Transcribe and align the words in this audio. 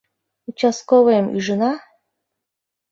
Участковыйым 0.49 1.27
ӱжына? 1.37 1.71